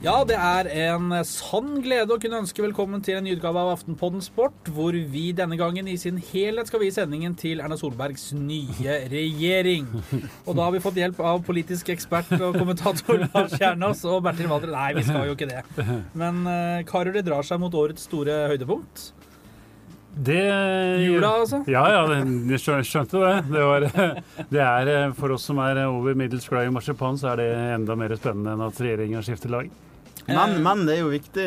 [0.00, 3.74] Ja, det er en sann glede å kunne ønske velkommen til en ny utgave av
[3.74, 8.30] Aftenpodden Sport, hvor vi denne gangen i sin helhet skal vie sendingen til Erna Solbergs
[8.32, 9.90] nye regjering.
[10.46, 14.48] Og da har vi fått hjelp av politisk ekspert og kommentator Lars Kjernås og Bertil
[14.48, 14.72] Walter.
[14.72, 15.60] Nei, vi skal jo ikke det.
[16.16, 19.10] Men uh, karer, det drar seg mot årets store høydepunkt.
[20.16, 20.40] Det
[21.04, 21.60] Jula, altså?
[21.70, 22.00] Ja, ja,
[22.48, 23.36] jeg skjønte det.
[23.52, 23.86] Det, var,
[24.56, 27.52] det er eh, For oss som er over middels glad i marsipan, så er det
[27.76, 29.70] enda mer spennende enn at regjeringa skifter lag.
[30.28, 31.46] Men, men, det er jo viktig,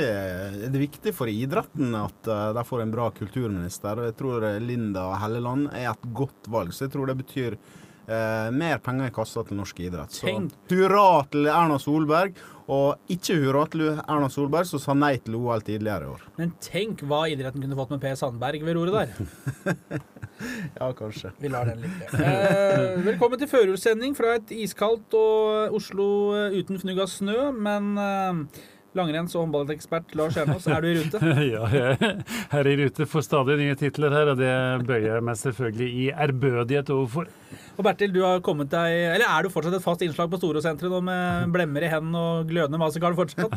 [0.63, 4.01] det er viktig for idretten at uh, de får en bra kulturminister.
[4.09, 6.73] Jeg tror Linda Helleland er et godt valg.
[6.73, 7.57] Så jeg tror det betyr
[8.07, 10.15] uh, mer penger i kassa til norsk idrett.
[10.15, 10.33] Så
[10.71, 12.39] hurra til Erna Solberg.
[12.71, 16.21] Og ikke hurra til Erna Solberg, som sa nei til OL tidligere i år.
[16.37, 20.03] Men tenk hva idretten kunne fått med Per Sandberg ved roret der.
[20.79, 21.33] ja, kanskje.
[21.43, 22.07] Vi lar den ligge.
[22.23, 26.07] Eh, velkommen til førjulssending fra et iskaldt og Oslo
[26.55, 28.63] uten fnugg av snø, men eh,
[28.97, 31.21] Langrenns- og håndballekspert Lars Kjernås, er du i rute?
[31.53, 34.53] ja, jeg er i rute for stadig nye titler her, og det
[34.85, 37.31] bøyer jeg meg selvfølgelig i ærbødighet overfor.
[37.73, 40.93] Og Bertil, du har kommet deg Eller er du fortsatt et fast innslag på Storosenteret
[40.93, 43.53] nå med blemmer i hendene og glødende mastercard fortsatt?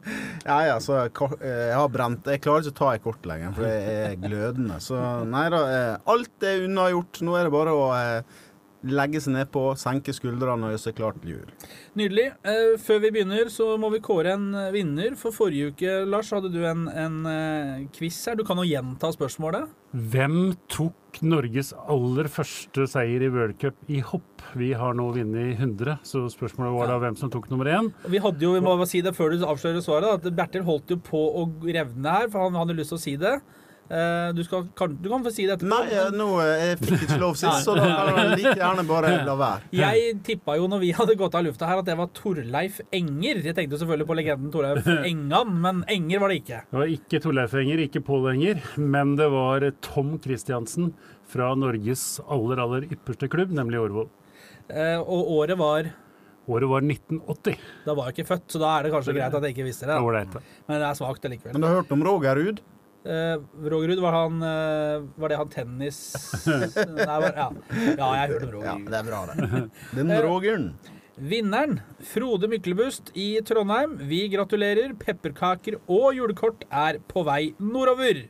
[0.50, 3.66] ja, ja, så jeg har brent Jeg klarer ikke å ta et kort lenger, for
[3.66, 4.78] det er glødende.
[4.82, 4.98] Så
[5.30, 7.22] nei da, eh, alt er unnagjort.
[7.22, 8.40] Nå er det bare å eh,
[8.88, 11.52] legge seg nedpå, senke skuldrene og gjøre seg klar til jul.
[11.98, 12.28] Nydelig.
[12.48, 15.16] Eh, før vi begynner, så må vi kåre en eh, vinner.
[15.20, 18.38] For forrige uke, Lars, hadde du en, en uh, quiz her.
[18.38, 19.70] Du kan jo gjenta spørsmålet.
[19.92, 24.44] Hvem tok Norges aller første seier i World Cup i hopp?
[24.58, 27.90] Vi har nå vunnet 100, så spørsmålet var da hvem som tok nummer én.
[28.10, 30.98] Vi hadde jo, vi må si det før du avslører svaret, at Bertil holdt jo
[31.04, 33.36] på å revne her, for han hadde lyst til å si det.
[33.90, 35.68] Eh, du, skal, kan, du, kan, få si det etterpå.
[35.72, 39.10] Nei, nå eh, jeg fikk ikke lov sist, så da kan jeg like gjerne bare
[39.28, 39.68] la være.
[39.76, 43.42] Jeg tippa jo når vi hadde gått av lufta her, at det var Torleif Enger.
[43.44, 46.62] Jeg tenkte selvfølgelig på legenden Torleif Engan, men Enger var det ikke.
[46.70, 50.94] Det var ikke Torleif Enger, ikke Pål Enger, men det var Tom Christiansen
[51.32, 54.08] fra Norges aller, aller ypperste klubb, nemlig Årvoll.
[54.72, 55.92] Eh, og året var
[56.50, 57.58] Året var 1980.
[57.86, 59.86] Da var jeg ikke født, så da er det kanskje greit at jeg ikke visste
[59.86, 59.94] det.
[59.94, 60.40] Da.
[60.66, 61.54] men det er svakt allikevel.
[61.54, 62.62] Men du har hørt om Roger Ruud?
[63.02, 65.96] Uh, Rogerud, var, han, uh, var det han tennis
[66.46, 67.48] Nei, var, ja.
[67.98, 68.10] ja.
[68.14, 68.68] jeg hørte om Roger.
[68.68, 69.62] Ja, det er bra, det.
[69.98, 70.68] Den Rogeren.
[71.18, 73.96] Vinneren, Frode Myklebust i Trondheim.
[74.06, 74.94] Vi gratulerer.
[75.00, 78.22] Pepperkaker og julekort er på vei nordover.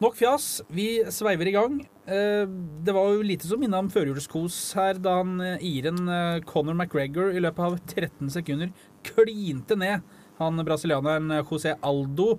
[0.00, 1.80] Nok fjas, vi sveiver i gang.
[2.08, 2.48] Uh,
[2.88, 6.08] det var jo lite som minna om førjulskos her da han iren
[6.48, 8.72] Conor McGregor i løpet av 13 sekunder
[9.04, 10.00] klinte ned
[10.38, 12.38] han brasilianeren José Aldo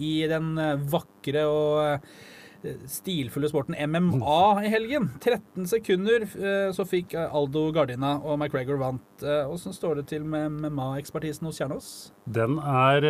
[0.00, 5.10] i den eh, vakre og eh, stilfulle sporten MMA i helgen.
[5.20, 9.04] 13 sekunder eh, så fikk Aldo Gardina, og McGregor vant.
[9.24, 11.90] Åssen står det til med MMA-ekspertisen hos Kjernås?
[12.24, 13.04] Den er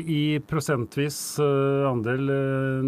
[0.00, 2.30] i prosentvis andel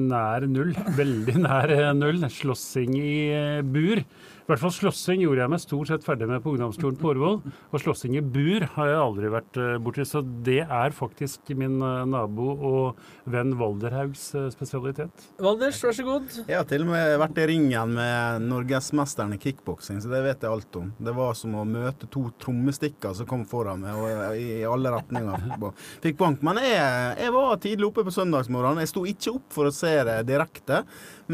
[0.06, 0.72] nær null.
[1.00, 2.22] Veldig nær null.
[2.32, 3.18] Slåssing i
[3.66, 4.04] bur.
[4.46, 7.40] I hvert fall slåssing gjorde jeg meg stort sett ferdig med på ungdomsskolen på Årvoll.
[7.74, 10.04] Og slåssing i bur har jeg aldri vært uh, borti.
[10.06, 15.24] Så det er faktisk min uh, nabo og venn Valderhaugs uh, spesialitet.
[15.42, 16.36] Valders, vær så god.
[16.44, 20.46] Jeg har til og med vært i ringen med norgesmesteren i kickboksing, så det vet
[20.46, 20.94] jeg alt om.
[20.94, 25.58] Det var som å møte to trommestikker som kom foran meg, og i alle retninger
[26.06, 26.46] fikk bank.
[26.46, 28.84] Men jeg, jeg var tidlig oppe på søndagsmorgenen.
[28.86, 30.84] Jeg sto ikke opp for å se det direkte,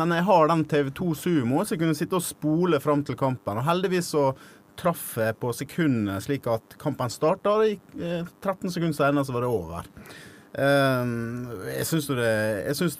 [0.00, 3.60] men jeg har den TV2 Sumo, så jeg kunne sitte og spole fram til kampen.
[3.60, 4.30] Og heldigvis så
[4.78, 9.44] traff jeg på sekundet slik at kampen starta, og 13 eh, sekunder senere så var
[9.44, 9.88] det over.
[10.52, 12.24] Um, jeg syns det,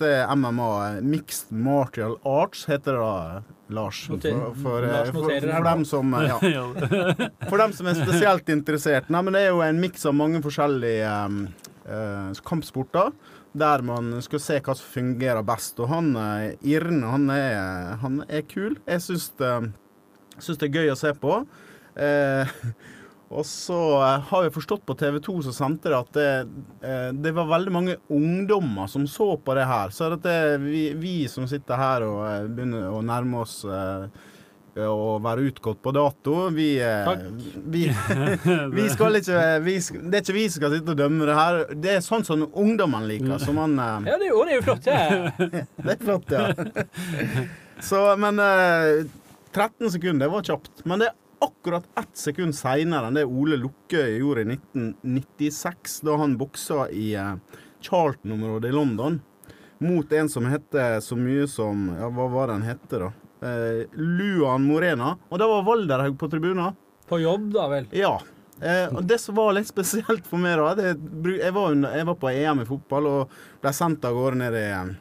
[0.01, 3.43] det, er MMA, mixed martial arts, heter det da,
[3.77, 4.07] Lars.
[4.09, 4.23] For,
[4.63, 6.39] for, eh, for, for dem som, ja.
[6.41, 9.13] for dem som er spesielt interessert.
[9.13, 11.45] Nei, men det er jo en miks av mange forskjellige um,
[11.85, 13.13] uh, kampsporter
[13.53, 15.77] der man skal se hva som fungerer best.
[15.85, 16.15] Og han
[16.65, 18.79] Irne, han er, han er kul.
[18.89, 19.51] Jeg syns det
[20.39, 21.43] Syns det er gøy å se på.
[22.01, 22.59] Eh,
[23.33, 23.79] og så
[24.29, 26.27] har jeg forstått på TV 2 som sendte det, at det,
[26.85, 29.95] eh, det, var veldig mange ungdommer som så på det her.
[29.95, 34.05] Så det vi, vi, som sitter her og eh, begynner å nærme oss eh,
[34.85, 36.37] å være utgått på dato.
[36.53, 37.09] Vi, eh,
[37.73, 37.87] vi,
[38.77, 41.63] vi skal ikke vi, Det er ikke vi som skal sitte og dømme det her.
[41.73, 43.41] Det er sånn som ungdommen liker.
[43.41, 45.03] Så man, ja, det er jo, det er jo flott, ja.
[45.89, 46.47] det er flott, ja.
[47.89, 48.37] Så, men
[49.53, 50.85] 13 sekunder, det var kjapt.
[50.89, 56.17] Men det er akkurat ett sekund seinere enn det Ole Lukkøy gjorde i 1996, da
[56.21, 57.37] han boksa i uh,
[57.83, 59.21] Charlton-området i London
[59.83, 63.11] mot en som heter så mye som Ja, hva var det han hette, da?
[63.43, 65.17] Eh, Luan Morena.
[65.29, 66.77] Og da var Valderhaug på tribunen.
[67.11, 67.89] På jobb, da vel?
[67.97, 68.15] Ja.
[68.63, 70.93] Eh, og det som var litt spesielt for meg, da det,
[71.41, 74.67] jeg, var, jeg var på EM i fotball og ble sendt av gårde ned i
[74.69, 74.93] eh,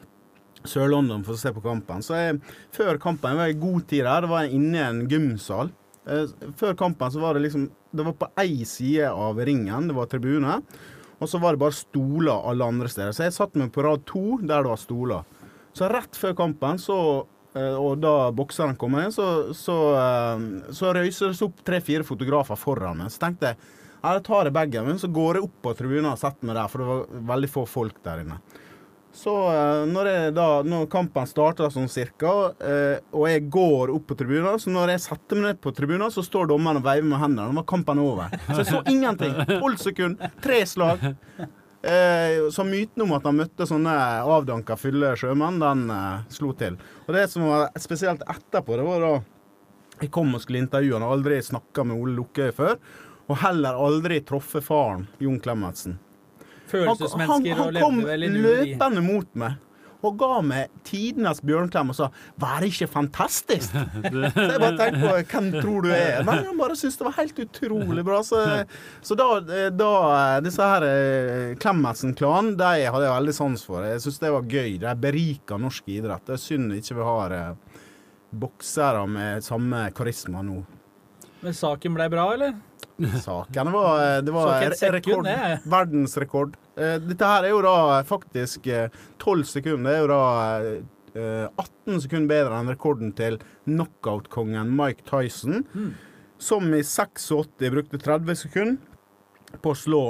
[0.68, 2.02] Sør-London for å se på kampen.
[2.04, 2.40] Så jeg,
[2.74, 4.24] før kampen var jeg i god tid der.
[4.24, 5.72] Det var inne i en gymsal.
[6.06, 9.94] Eh, før kampen så var det liksom Det var på én side av ringen, det
[9.94, 10.62] var tribune.
[11.20, 13.12] Og så var det bare stoler alle andre steder.
[13.12, 15.28] Så jeg satt meg på rad to der det var stoler.
[15.76, 16.96] Så rett før kampen, så,
[17.54, 22.56] eh, og da bokseren kom inn, så, så, eh, så røyser det opp tre-fire fotografer
[22.56, 23.12] foran meg.
[23.12, 23.60] Så tenkte jeg
[24.02, 26.70] jeg tar jeg bagen min, så går jeg opp på tribunen og setter meg der,
[26.70, 28.40] for det var veldig få folk der inne.
[29.12, 32.30] Så eh, når, da, når kampen starter sånn cirka,
[32.64, 36.08] eh, og jeg går opp på tribunen, så når jeg setter meg ned på tribunen,
[36.12, 37.50] så står dommeren og veiver med hendene.
[37.52, 38.32] Nå var kampen over.
[38.48, 39.36] Så jeg så ingenting.
[39.52, 41.04] Tolv sekunder, tre slag.
[41.82, 43.92] Eh, så myten om at han møtte sånne
[44.22, 46.76] avdanka fylle sjømenn, den eh, slo til.
[47.08, 49.14] Og det som var spesielt etterpå, det var da
[50.02, 52.78] jeg kom og skulle intervjue han, aldri snakka med Ole Lukkøy før.
[53.30, 55.98] Og heller aldri truffet faren, Jon Klemetsen.
[56.72, 58.46] Han, han, Følelsesmennesker og han kom levde vel i de.
[58.48, 59.60] løpende mot meg
[60.02, 62.08] og ga meg tidenes bjørnklem og sa
[62.38, 66.58] 'Var det ikke fantastisk?' så jeg bare tenkte på 'Hvem tror du er?' Nei, Han
[66.58, 68.22] bare syntes det var helt utrolig bra.
[68.22, 68.66] Så,
[69.00, 69.28] så da,
[69.70, 73.86] da Disse her eh, Klemetsen-klanen, de hadde jeg veldig sans for.
[73.86, 74.78] Jeg syns det var gøy.
[74.82, 76.26] De berika norsk idrett.
[76.26, 77.54] Det er synd ikke vi har eh,
[78.32, 80.62] boksere med samme karisma nå.
[81.42, 82.54] Men saken ble bra, eller?
[83.24, 84.60] Saken var, eh, det var
[84.92, 85.26] rekord,
[85.66, 86.54] verdensrekord.
[86.76, 88.68] Eh, Dette her er jo da faktisk
[89.22, 89.90] tolv sekunder.
[89.90, 90.22] Det er jo da
[91.14, 95.92] eh, 18 sekunder bedre enn rekorden til knockout-kongen Mike Tyson, Mm.
[96.38, 100.02] som i 86 brukte 30 sekunder på å slå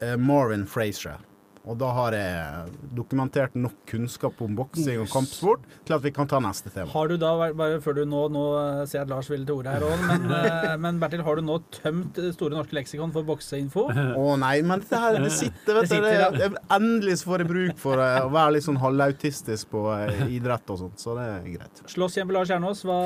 [0.00, 1.18] eh, Marvin Frazier.
[1.66, 6.28] Og da har jeg dokumentert nok kunnskap om boksing og kampsport til at vi kan
[6.30, 6.86] ta neste tema.
[6.92, 8.44] Har du da, bare før du nå, nå
[8.86, 11.46] ser jeg at Lars vil til ordet her òg, men, eh, men Bertil, har du
[11.46, 13.88] nå tømt Store norske leksikon for bokseinfo?
[13.90, 16.38] Å nei, men dette her, det sitter, vet du.
[16.38, 20.22] det, endelig så får jeg bruk for eh, å være litt sånn halvautistisk på eh,
[20.38, 21.84] idrett og sånt, så det er greit.
[21.90, 23.00] Slåss hjemme Lars Kjernås, hva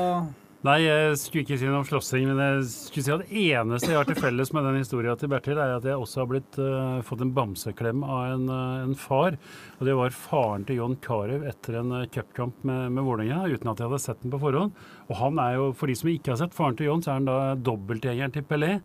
[0.61, 3.89] Nei, jeg skulle ikke si noe om slåssing, men jeg skulle si at det eneste
[3.89, 6.59] jeg har til felles med den historien til Bertil, er at jeg også har blitt,
[6.61, 9.39] uh, fått en bamseklem av en, uh, en far.
[9.81, 13.71] Og det var faren til John Carew etter en uh, cupkamp med, med Vålerenga, uten
[13.71, 14.75] at jeg hadde sett den på forhånd.
[15.09, 17.17] Og han er jo, for de som ikke har sett faren til John, så er
[17.17, 18.75] han da dobbeltgjengeren til Pelé.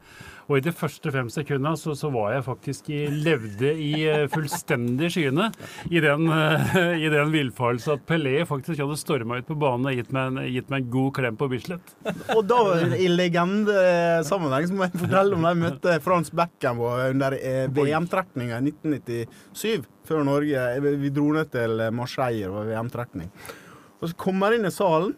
[0.46, 4.25] Og i de første fem sekundene så, så var jeg faktisk i, levde i eh,
[4.31, 5.50] fullstendig skyene
[5.90, 9.99] i den, uh, i den villfarelse at Pelé faktisk hadde storma ut på banen og
[9.99, 11.92] gitt meg, en, gitt meg en god klem på Bislett.
[12.32, 12.62] Og da,
[12.96, 18.62] i legendesammenheng, så må jeg fortelle om da jeg møtte Frans Beckenbauer under eh, VM-trekninga
[18.62, 19.92] i 1997.
[20.06, 20.64] Før Norge
[21.03, 23.31] Vi dro ned til Marseille, det var VM-trekning.
[24.00, 25.14] Og så kommer jeg inn i salen,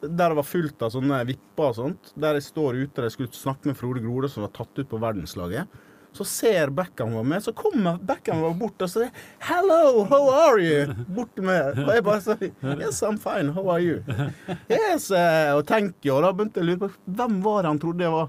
[0.00, 2.12] der det var fullt av sånne vipper og sånt.
[2.14, 4.90] Der jeg står ute og jeg skulle snakke med Frode Grode, som var tatt ut
[4.90, 5.80] på verdenslaget.
[6.16, 10.58] Så ser Beckham var med, så kommer Beckham var bort og sier 'Hello, how are
[10.58, 11.78] you?' Bort med.
[11.84, 13.52] Og jeg bare sier 'Yes, I'm fine.
[13.52, 14.02] How are you?'
[14.70, 17.78] Yes, eh, og tenker, og da begynte jeg å lure på hvem var det han
[17.78, 18.28] trodde jeg var.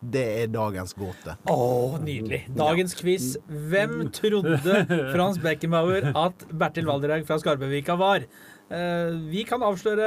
[0.00, 1.34] Det er dagens gåte.
[1.52, 2.46] Å, nydelig.
[2.56, 3.34] Dagens quiz.
[3.46, 4.56] Hvem trodde
[5.12, 8.24] Frans Beckenbauer at Bertil Valderhaug fra Skarbøvika var?
[8.70, 10.06] Eh, vi kan avsløre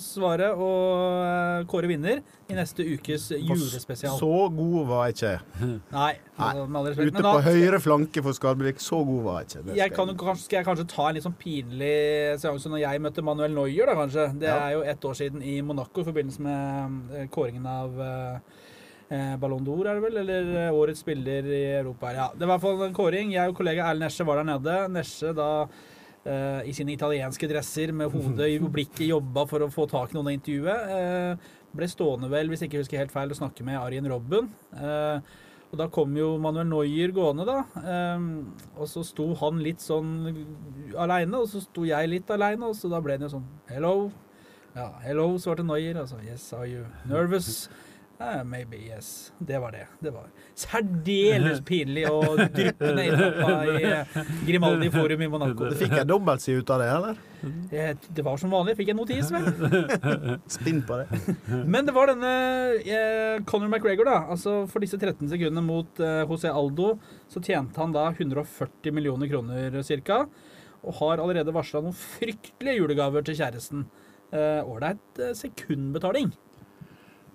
[0.00, 4.16] svaret og eh, kåre vinner i neste ukes julespesial.
[4.18, 5.32] Så god var jeg ikke.
[5.92, 7.12] Nei, med all respekt.
[7.12, 9.62] Ute på da- høyre flanke for Skarbevik, så god var jeg ikke.
[9.68, 12.82] Det jeg skal kan, kanskje, skal jeg kanskje ta en litt sånn pinlig seanse når
[12.86, 14.26] jeg møtte Manuel Neuer, da kanskje.
[14.42, 14.56] Det Ja.
[14.70, 18.02] er jo ett år siden i Monaco i forbindelse med eh, kåringen av
[19.10, 20.18] Ballon d'Or, er det vel?
[20.22, 22.12] Eller eh, årets spiller i Europa.
[22.14, 23.32] Ja, det var i hvert fall en kåring.
[23.34, 24.76] Jeg og kollega Erlend Nesje var der nede.
[24.94, 25.50] Nesje da
[26.24, 30.18] eh, i sine italienske dresser med hodet i blikket jobba for å få tak i
[30.18, 30.80] noen av intervjue.
[30.96, 34.50] Eh, ble stående vel, hvis jeg ikke husker helt feil, å snakke med Arjen Robben.
[34.74, 35.38] Eh,
[35.70, 37.60] og da kom jo Manuel Neuer gående, da.
[37.86, 38.24] Ehm,
[38.74, 40.08] og så sto han litt sånn
[40.98, 44.10] aleine, og så sto jeg litt aleine, og så da ble det jo sånn Hello.
[44.74, 46.00] Ja, hello, svarte Neuer.
[46.02, 47.68] Altså, yes, are you nervous?
[48.20, 49.32] Eh, maybe, yes.
[49.38, 49.86] Det var det.
[50.00, 55.70] Det var særdeles pinlig og dryppende innpappa i eh, Grimaldi Forum i Monaco.
[55.72, 57.22] Du fikk jeg dobbeltside ut av det, eller?
[57.70, 57.86] Det,
[58.18, 58.74] Det var som vanlig.
[58.76, 59.48] Fikk en notis, vel.
[60.58, 61.06] Spinn på det.
[61.72, 62.34] Men det var denne
[62.84, 64.18] eh, Conor McGregor, da.
[64.36, 66.98] Altså For disse 13 sekundene mot eh, José Aldo,
[67.32, 70.20] så tjente han da 140 millioner kroner ca.
[70.84, 73.88] Og har allerede varsla noen fryktelige julegaver til kjæresten.
[74.30, 76.34] Ålreit eh, sekundbetaling.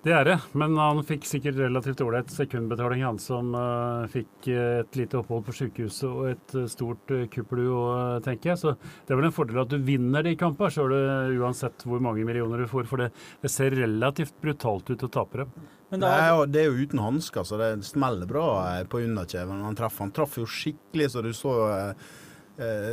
[0.06, 4.84] Det er det, men han fikk sikkert relativt ålreit sekundbetaling, han som uh, fikk uh,
[4.84, 8.60] et lite opphold på sykehuset og et uh, stort uh, kuppelu uh, tenker jeg.
[8.60, 10.94] Så det er vel en fordel at du vinner de kampene, sjøl
[11.40, 12.86] uansett hvor mange millioner du får.
[12.86, 13.10] For det,
[13.42, 15.66] det ser relativt brutalt ut å tape dem.
[15.90, 18.84] Men Det da, er, jo, det er jo uten hansker, så det smeller bra eh,
[18.90, 22.24] på underkjeven han traff, Han traff jo skikkelig så du så eh, eh,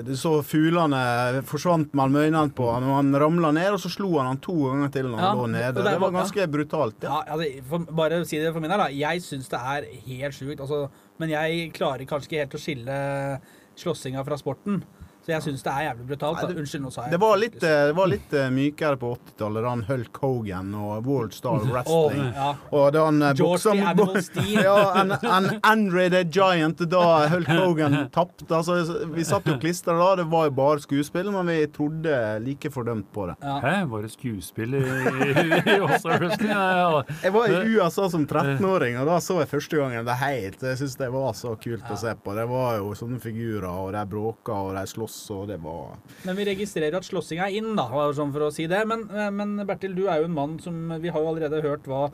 [0.04, 4.28] Du så fuglene forsvant mellom øynene på og han ramla ned, og så slo han
[4.34, 5.74] han to ganger til når han Ja, lå nede.
[5.78, 7.04] det Det var ganske ganske brutalt.
[7.04, 7.22] Ja.
[7.28, 8.90] ja, altså, for, bare si det for min del, da.
[8.92, 10.60] Jeg syns det er helt sjukt.
[10.60, 10.90] Altså,
[11.20, 12.98] men jeg klarer kanskje ikke helt å skille
[13.80, 14.84] slåssinga fra sporten.
[15.24, 16.42] Så jeg syns det er jævlig brutalt.
[16.42, 18.98] Nei, det, Unnskyld, nå sa jeg Det var litt, eh, det var litt eh, mykere
[19.00, 22.26] på 80-tallet, da han Hulk Hogan og World Star Wrestling.
[22.28, 22.50] oh, ja.
[22.76, 24.40] Og da han eh, boksa mot-
[25.00, 28.50] en, en Andre the Giant da Hulk Hogan tapte.
[28.52, 28.82] Altså,
[29.16, 33.08] vi satt jo klistra da, det var jo bare skuespill, men vi trodde like fordømt
[33.16, 33.38] på det.
[33.44, 33.56] Ja.
[33.64, 36.52] Hæ, var det skuespill i, i, i All-Star Wrestling?
[36.52, 40.60] Ja, Jeg var i USA som 13-åring, og da så jeg første gangen det helt.
[40.68, 42.36] Jeg syns det var så kult å se på.
[42.38, 46.38] Det var jo sånne figurer, og de bråka, og de sloss, og det var Men
[46.38, 48.82] vi registrerer at slåssing er inn, da, sånn for å si det.
[48.90, 49.06] Men,
[49.36, 52.08] men Bertil, du er jo en mann som Vi har jo allerede hørt hva,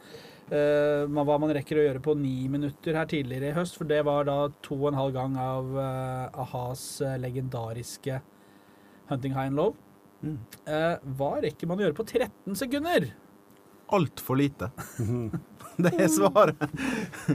[0.51, 3.79] uh, hva man rekker å gjøre på ni minutter her tidligere i høst.
[3.79, 8.22] For det var da to og en halv gang av uh, a-has eh, legendariske
[9.10, 9.74] Hunting High and Low.
[10.20, 10.38] Mm.
[10.68, 13.12] Uh, hva rekker man å gjøre på 13 sekunder?
[13.89, 14.72] altfor lite.
[15.86, 16.63] det er svaret.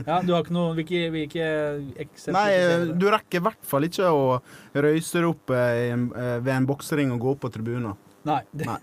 [0.05, 1.45] Ja, du har ikke noe Hvilke, hvilke
[2.05, 2.35] eksempler?
[2.37, 3.07] Nei, du?
[3.15, 4.25] rekker i hvert fall ikke å
[4.85, 7.95] røyse deg opp eh, en- eh, ved en boksering og gå opp på tribunen.
[8.27, 8.41] Nei.
[8.61, 8.79] Nei.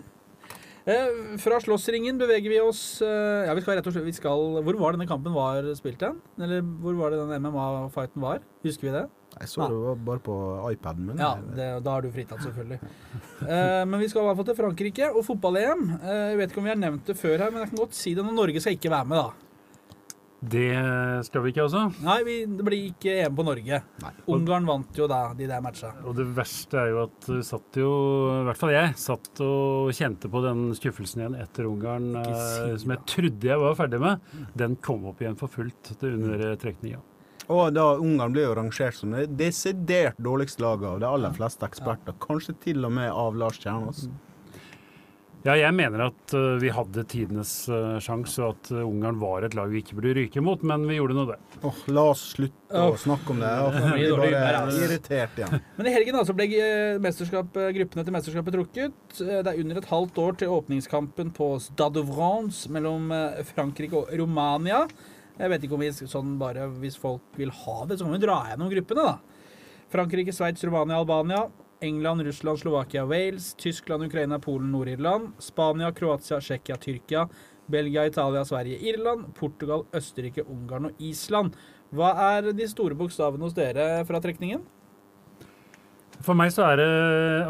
[0.83, 4.75] Eh, fra slåssringen beveger vi oss Ja, vi skal rett og slett vi skal, Hvor
[4.81, 6.17] var denne kampen var spilt hen?
[6.35, 8.41] Eller hvor var det den MMA-fighten var?
[8.67, 9.05] Husker vi det?
[9.39, 10.35] Jeg så det var bare på
[10.69, 11.17] iPaden min.
[11.17, 12.77] Ja, det, da er du fritatt, selvfølgelig.
[13.47, 15.81] Eh, men vi skal i hvert fall til Frankrike og fotball-EM.
[15.97, 17.97] Eh, jeg vet ikke om vi har nevnt det før her, men jeg kan godt
[17.97, 19.42] si det når Norge skal ikke være med, da.
[20.43, 20.73] Det
[21.27, 21.85] skal vi ikke, altså.
[22.03, 23.79] Nei, vi, det blir ikke EM på Norge.
[24.03, 24.11] Nei.
[24.33, 25.93] Ungarn vant jo da de der matcha.
[26.03, 27.93] Og det verste er jo at du satt jo,
[28.41, 32.75] i hvert fall jeg, satt og kjente på den skuffelsen igjen etter Ungarn, si eh,
[32.81, 34.27] som jeg trodde jeg var ferdig med.
[34.59, 36.99] Den kom opp igjen for fullt under eh, trekninga.
[37.51, 41.67] Og da Ungarn ble jo rangert som det desidert dårligste laget av de aller fleste
[41.67, 42.15] eksperter.
[42.23, 44.05] Kanskje til og med av Lars Kjernås.
[45.43, 49.43] Ja, jeg mener at eh, vi hadde tidenes uh, sjanse, og at eh, Ungarn var
[49.43, 51.35] et lag vi ikke burde ryke mot, men vi gjorde nå det.
[51.67, 53.49] Åh, la oss slutte å snakke om det.
[53.73, 54.85] Vi blir blir dårlig humør, bare altså.
[54.87, 55.57] irritert igjen.
[55.77, 58.95] Men i helgen altså ble eh, mesterskap, eh, gruppene til mesterskapet trukket.
[59.19, 63.43] Eh, Det er under et halvt år til åpningskampen på Stade de France mellom eh,
[63.51, 64.85] Frankrike og Romania.
[65.35, 68.23] Jeg vet ikke om vi sånn bare Hvis folk vil ha det, så kan vi
[68.23, 69.43] dra gjennom gruppene, da.
[69.93, 71.43] Frankrike, Sveits, Romania, Albania.
[71.83, 73.53] England, Russland, Slovakia, Wales.
[73.59, 75.33] Tyskland, Ukraina, Polen, Nord-Irland.
[75.43, 77.27] Spania, Kroatia, Tsjekkia, Tyrkia.
[77.67, 79.33] Belgia, Italia, Sverige, Irland.
[79.35, 81.57] Portugal, Østerrike, Ungarn og Island.
[81.93, 84.63] Hva er de store bokstavene hos dere fra trekningen?
[86.23, 86.91] For meg så er det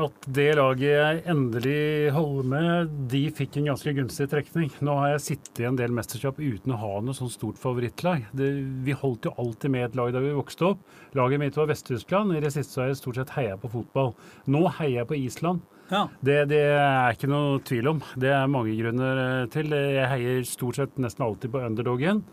[0.01, 4.71] at det laget jeg endelig holder med, de fikk en ganske gunstig trekning.
[4.81, 8.25] Nå har jeg sittet i en del mesterskap uten å ha noe sånn stort favorittlag.
[8.33, 8.49] Det,
[8.85, 10.81] vi holdt jo alltid med et lag da vi vokste opp.
[11.13, 12.33] Laget mitt var Vest-Tyskland.
[12.33, 14.15] I det siste har jeg stort sett heia på fotball.
[14.49, 15.61] Nå heier jeg på Island.
[15.93, 16.07] Ja.
[16.25, 18.01] Det, det er ikke noe tvil om.
[18.17, 19.69] Det er mange grunner eh, til.
[19.69, 22.23] Jeg heier stort sett nesten alltid på underdogen.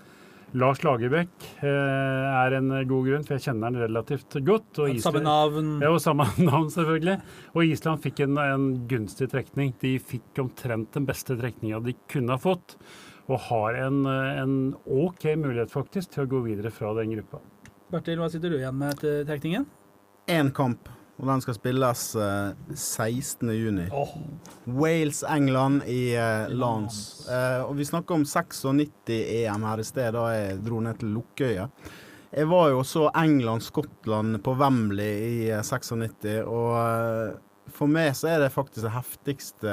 [0.58, 1.30] Lars Lagerbäck
[1.62, 4.80] eh, er en god grunn, for jeg kjenner han relativt godt.
[4.82, 5.68] Og Samme navn.
[5.82, 7.18] ja, og samme navn, selvfølgelig.
[7.54, 9.72] Og Island fikk en, en gunstig trekning.
[9.82, 12.76] De fikk omtrent den beste trekninga de kunne ha fått,
[13.30, 14.54] og har en, en
[14.90, 17.38] OK mulighet faktisk til å gå videre fra den gruppa.
[17.90, 19.68] Bertil, hva sitter du igjen med etter trekningen?
[20.30, 23.90] Én kamp, og den skal spilles uh, 16.6.
[23.92, 24.14] Oh.
[24.64, 27.00] Wales-England i uh, Lans.
[27.28, 31.68] Uh, og vi snakker om 96-EM her i sted, da jeg dro ned til Lukkøya.
[32.30, 37.32] Jeg var jo så England-Skottland på Wembley i eh, 96, og eh,
[37.74, 39.72] for meg så er det faktisk det heftigste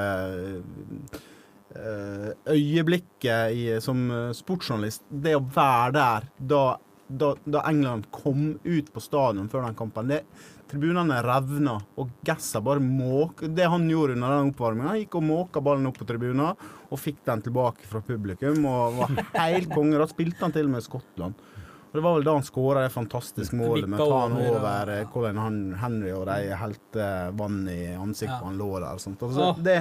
[2.50, 5.04] øyeblikket i, som sportsjournalist.
[5.06, 6.64] Det å være der da,
[7.08, 10.08] da, da England kom ut på stadion før den kampen.
[10.12, 10.22] Det,
[10.68, 13.46] tribunene revna, og Gassa bare måk...
[13.56, 17.22] Det han gjorde under den oppvarminga, gikk og måka ballen opp på tribunen og fikk
[17.30, 18.66] den tilbake fra publikum.
[18.68, 19.96] Og var helt konge.
[20.02, 21.40] Da spilte han til og med Skottland.
[21.88, 24.92] Og Det var vel da han skåra det fantastiske målet med å ta han over,
[25.14, 25.40] hvordan ja.
[25.40, 27.06] eh, Han- Henry, og de helte
[27.40, 28.44] vann i ansiktet Ja.
[28.44, 28.92] han lå der.
[28.92, 29.24] og sånt.
[29.24, 29.78] Altså, det,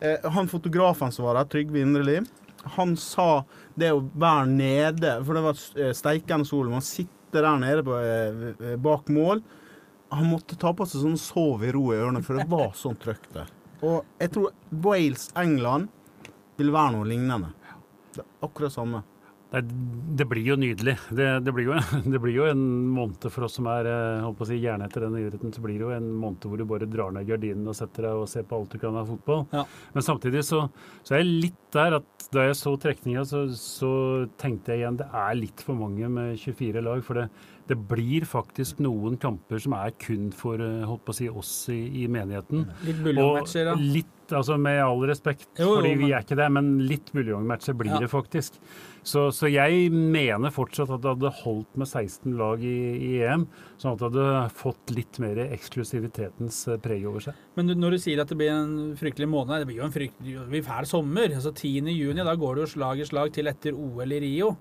[0.00, 2.18] eh, han fotografen som var der, Trygve Indreli,
[2.74, 3.44] han sa
[3.78, 6.70] det å være nede For det var eh, steikende sol.
[6.72, 9.42] Man sitter der nede på, eh, bak mål.
[10.14, 12.98] Han måtte ta på seg sånn sov i ro i ørene, for det var sånn
[13.02, 13.50] trøkk der.
[13.86, 14.52] Og jeg tror
[14.86, 15.90] Wales-England
[16.56, 17.50] vil være noe lignende.
[18.14, 19.02] Det er akkurat samme.
[19.54, 19.60] Nei,
[20.18, 20.96] det blir jo nydelig.
[21.14, 21.76] Det, det, blir jo,
[22.12, 24.88] det, blir jo, en måned for oss som er eh, holdt på å si, gjerne
[24.88, 27.70] etter denne idretten, så blir det jo en måned hvor du bare drar ned gardinen
[27.70, 29.44] og setter deg og ser på alt du kan av fotball.
[29.54, 29.62] Ja.
[29.94, 30.64] Men samtidig så,
[31.02, 33.92] så, er jeg litt der at da jeg så trekninga, så, så,
[34.40, 37.04] tenkte jeg igjen det er litt for mange med 24 lag.
[37.06, 37.28] For det,
[37.70, 41.54] det blir faktisk noen kamper som er kun for eh, holdt på å si, oss
[41.70, 42.66] i, i menigheten.
[42.88, 43.78] Litt buljongmatcher, da.
[43.78, 47.76] Litt, altså Med all respekt, jo, jo, fordi vi er ikke det, men litt buljongmatcher
[47.78, 48.00] blir ja.
[48.02, 48.58] det faktisk.
[49.06, 53.44] Så, så, jeg mener fortsatt at det hadde holdt med 16 lag i, i, EM,
[53.78, 57.38] sånn at det hadde fått litt mer eksklusivitetens eh, preg over seg.
[57.58, 60.64] Men når du sier at det blir en fryktelig måned, det blir jo en fryktelig
[60.66, 61.36] fæl sommer.
[61.38, 64.56] altså 10.6, da går det jo slag i slag til etter OL i Rio.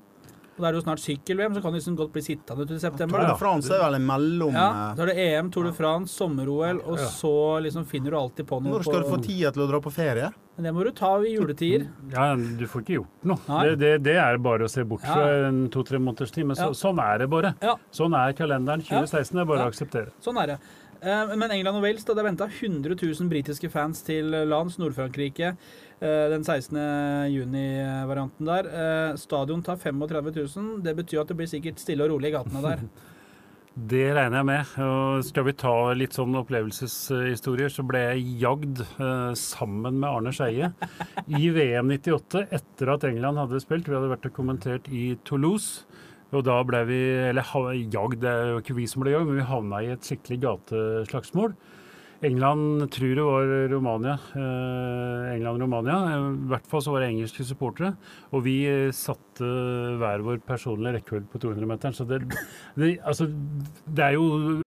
[0.56, 2.80] Og Da er det jo snart sykkel-VM, så kan det liksom godt bli sittende til
[2.80, 3.20] september.
[3.20, 6.80] Tour de France er vel mellom Ja, så er det EM, Tour de France, sommer-OL,
[6.86, 7.36] og så
[7.66, 9.92] liksom finner du alltid på noe Når skal du få tida til å dra på
[9.92, 10.32] ferie?
[10.56, 11.90] Men det må du ta i juletider.
[12.14, 13.60] Ja, du får ikke gjort noe.
[13.68, 15.50] Det, det, det, er bare å se bort fra ja.
[15.50, 16.48] en to-tre måneders tid.
[16.48, 16.80] Men så, ja.
[16.80, 17.52] sånn er det bare.
[17.60, 17.76] Ja.
[17.92, 19.36] Sånn er kalenderen 2016.
[19.36, 20.16] Det er bare å akseptere.
[20.24, 20.60] Sånn er det.
[21.02, 24.80] Eh, men England og Wales, da, det er venta 100 000 britiske fans til lands,
[24.80, 25.58] Nord-Frankrike.
[26.04, 26.78] Eh, den 16.
[27.32, 28.68] juni-varianten der.
[28.68, 30.80] Eh, stadion tar 35 000.
[30.84, 32.88] Det betyr at det blir sikkert stille og rolig i gatene der.
[33.76, 34.70] Det regner jeg med.
[34.80, 40.32] Og skal vi ta litt sånn opplevelseshistorier, så ble jeg jagd eh, sammen med Arne
[40.32, 40.70] Skeie
[41.28, 43.90] i VM 98 etter at England hadde spilt.
[43.92, 45.84] Vi hadde vært og kommentert i Toulouse.
[46.32, 47.52] Og da ble vi Eller
[47.92, 50.40] jagd, det er jo ikke vi som ble jagd, men vi havna i et skikkelig
[50.48, 51.58] gateslagsmål.
[52.26, 54.18] England tror det var Romania.
[54.36, 55.98] Eh, England-Romania.
[56.18, 57.96] I hvert fall så var det engelske supportere.
[58.32, 58.58] Og vi
[58.96, 59.46] satte
[60.02, 61.94] hver vår personlige rekkefølge på 200-meteren.
[61.94, 62.24] Så det,
[62.76, 63.30] det, altså,
[63.88, 64.62] det er jo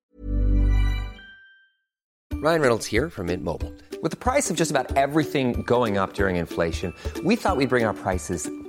[2.41, 3.73] Ryan Reynolds here from Mint Mobile.
[4.01, 7.85] With the price of just about everything going up during inflation, we thought we'd bring
[7.85, 8.49] our prices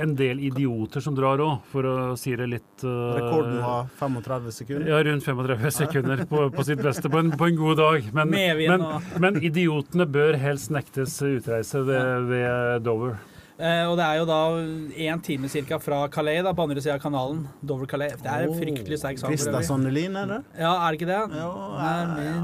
[0.00, 4.54] en del idioter som drar òg, for å si det litt uh, Rekorden var 35
[4.56, 4.88] sekunder?
[4.88, 8.08] Ja, rundt 35 sekunder på, på sitt beste på en, på en god dag.
[8.16, 8.86] Men, men,
[9.20, 13.20] men, idiotene bør helst nektes utreise ved, ved Dover.
[13.62, 14.38] Eh, og det er jo da
[15.06, 17.44] én time cirka fra Calais, da, på andre sida av kanalen.
[17.62, 18.16] Dover-Calais.
[18.18, 19.34] Det er en fryktelig sterk sang.
[19.34, 20.40] Christa Sonnelin, er det?
[20.58, 21.20] Ja, er det ikke det?
[21.38, 21.92] Jo, ja,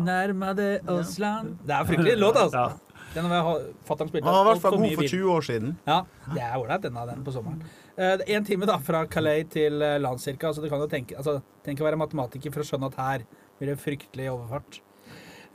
[0.04, 2.68] Nærme det oss land Det er en fryktelig låt, altså.
[2.68, 2.88] Ja.
[3.14, 3.46] Den har
[3.88, 5.76] fatter'n spilt Han var i hvert fall god for 20 år siden.
[5.88, 6.00] Ja,
[6.32, 7.62] det er ålreit, denne den på sommeren.
[7.98, 10.50] Én uh, time da, fra Calais til uh, landskirka.
[10.50, 13.24] Altså, du kan jo tenke, altså, tenk å være matematiker for å skjønne at her
[13.58, 14.80] blir det fryktelig overfart.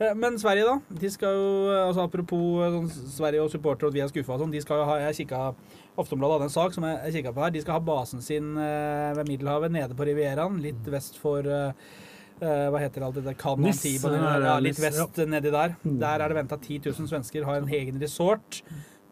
[0.00, 0.98] Uh, men Sverige, da.
[1.00, 4.44] De skal jo, altså Apropos sånn, Sverige og supportere og at vi er skuffa og
[4.44, 4.54] sånn.
[4.54, 5.44] De skal jo ha, jeg kikka
[5.94, 7.54] Aftonbladet hadde en sak som jeg, jeg kikka på her.
[7.54, 11.70] De skal ha basen sin eh, ved Middelhavet, nede på Rivieraen, litt vest for Uh,
[12.40, 13.36] hva heter alt det der?
[13.38, 14.10] Kanantiba,
[14.42, 15.28] ja, litt vest ja.
[15.30, 15.76] nedi der.
[15.84, 18.62] Der er det venta 10 000 svensker, har en egen resort.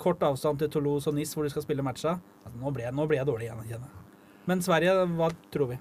[0.03, 2.17] Kort avstand til Toulouse og Nis hvor de skal spille matcha.
[2.43, 3.89] Altså, nå, ble, nå, ble, jeg dårlig igjen,
[4.51, 5.79] Men Sverige, hva tror vi?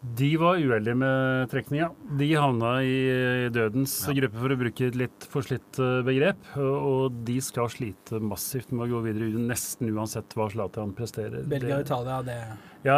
[0.00, 1.90] De var uheldige med trekninga.
[2.16, 4.14] De havna i dødens ja.
[4.16, 6.46] gruppe, for å bruke et litt forslitt eh, begrep.
[6.56, 11.44] Og de skal slite massivt med å gå videre, nesten uansett hva Zlatan presterer.
[11.44, 12.38] Belgia og Italia, det
[12.80, 12.96] ja,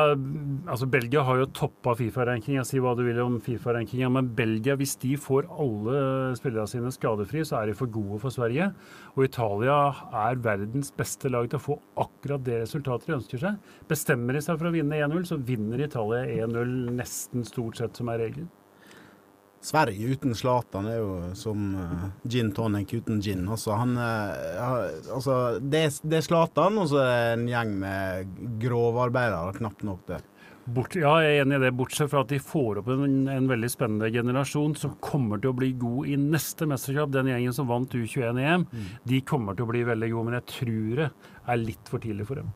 [0.71, 2.62] altså Belgia har jo toppa Fifa-rankinga.
[2.66, 5.97] Si hva du vil om Fifa-rankinga, men Belgia, hvis de får alle
[6.38, 8.71] spillerne sine skadefri, så er de for gode for Sverige.
[9.16, 9.81] Og Italia
[10.23, 13.77] er verdens beste lag til å få akkurat det resultatet de ønsker seg.
[13.90, 18.12] Bestemmer de seg for å vinne 1-0, så vinner Italia 1-0 nesten stort sett, som
[18.14, 18.51] er regelen.
[19.62, 23.44] Sverige uten Zlatan er jo som uh, gin tonic uten gin.
[23.46, 28.33] Altså, han, uh, altså, det, det er Zlatan, og så er det en gjeng med
[28.62, 29.55] grovarbeidere.
[29.61, 30.18] Knapt nok det.
[30.62, 33.48] Bort, ja, jeg er enig i det, bortsett fra at de får opp en, en,
[33.51, 37.11] veldig spennende generasjon som kommer til å bli god i neste mesterskap.
[37.14, 38.92] Den gjengen som vant U21-EM, mm.
[39.11, 41.09] de kommer til å bli veldig gode, men jeg tror det
[41.55, 42.55] er litt for tidlig for dem.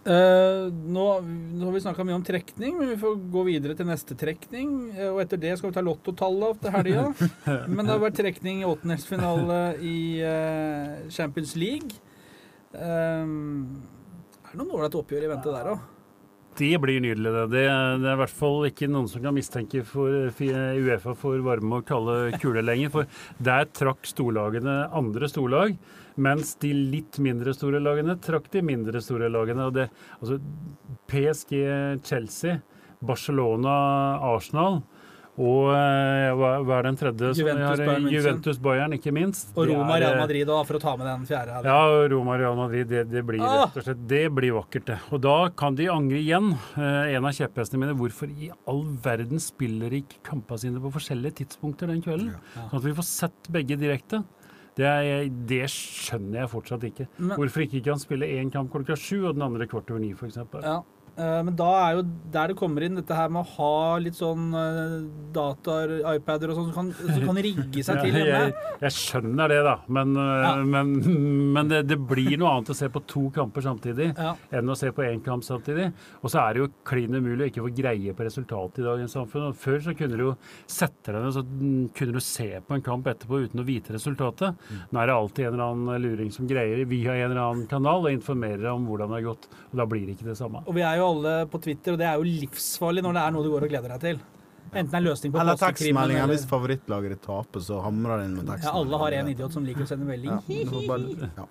[0.00, 3.88] Eh, nå, nå har vi snakka mye om trekning, men vi får gå videre til
[3.88, 4.70] neste trekning.
[4.96, 7.04] eh, og etter det skal vi ta lottotallet til helga.
[7.74, 12.00] men det har vært trekning i åttendelsfinale i uh, Champions League.
[12.72, 13.82] Um,
[14.40, 15.88] er det noen ålreite oppgjør i vente der òg?
[16.60, 17.44] Det blir nydelig, det.
[17.52, 17.66] det.
[18.02, 21.86] Det er i hvert fall ikke noen som kan mistenke for Uefa for varme og
[21.88, 22.90] kalde kuler lenger.
[22.96, 25.76] For der trakk storlagene andre storlag,
[26.16, 29.68] mens de litt mindre store lagene trakk de mindre store lagene.
[29.68, 29.88] Og det,
[30.20, 30.40] altså
[31.10, 31.54] PSG,
[32.06, 32.60] Chelsea,
[33.00, 33.76] Barcelona,
[34.34, 34.82] Arsenal
[35.40, 37.30] og eh, hva, er den tredje?
[37.38, 39.52] Juventus, Bayern, Juventus Bayern, ikke minst.
[39.54, 41.54] Og Roma Real eh, Madrid da, for å ta med den fjerde.
[41.54, 41.68] her.
[41.70, 43.62] ja, Roma Real Madrid, det, det blir Ah!
[43.62, 44.98] rett og slett Det blir vakkert, det.
[45.14, 46.50] Og da kan de angre igjen.
[46.74, 47.96] Eh, en av kjepphestene mine.
[48.00, 52.34] Hvorfor i all verden spiller ikke kampene sine på forskjellige tidspunkter den kvelden?
[52.34, 52.66] Ja.
[52.66, 54.24] Sånn at vi får sett begge direkte.
[54.76, 57.06] Det, er, det skjønner jeg fortsatt ikke.
[57.18, 60.12] Men- Hvorfor ikke kan spille én kamp klokka sju og den andre kvart over ni,
[60.14, 60.36] f.eks.
[60.62, 60.80] Ja.
[61.16, 64.14] Eh, Men da er jo der det kommer inn dette her med å ha litt
[64.18, 64.94] sånn eh,
[65.34, 68.52] dataer, iPader og sånn, som kan, som kan rigge seg til hjemme.
[68.80, 69.76] jeg skjønner det, da.
[69.88, 70.54] Men, øh, Ja.
[70.64, 70.92] men,
[71.54, 74.34] men det, det blir noe annet å se på to kamper samtidig Ja.
[74.52, 75.90] enn å se på én kamp samtidig.
[76.22, 79.14] Og så er det jo klin umulig å ikke få greie på resultatet i dagens
[79.16, 79.48] samfunn.
[79.50, 80.36] Og før så kunne du jo
[80.70, 83.94] sette deg ned så mm, kunne du se på en kamp etterpå uten å vite
[83.94, 84.56] resultatet.
[84.90, 88.06] Nå er det alltid en eller annen luring som greier via en eller annen kanal
[88.06, 89.48] og informerer om hvordan det har gått.
[89.70, 90.62] Og da blir det ikke det samme.
[90.66, 93.34] Og vi er jo alle på Twitter, og det er jo livsfarlig når det er
[93.34, 94.20] noe du går og gleder deg til.
[94.70, 96.28] Enten en løsning på Eller tekstmeldinger.
[96.30, 98.74] Hvis favorittlaget ditt taper, så hamrer det inn med ja.
[98.78, 100.30] Alle har en idiot som liker å sende melding.
[100.30, 101.46] Ja,